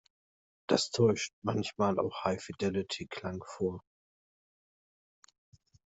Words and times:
Das 0.67 0.89
täuscht 0.89 1.31
manchmal 1.43 1.99
auch 1.99 2.23
"Hi-Fidelity"-Klang 2.25 3.43
vor. 3.45 3.81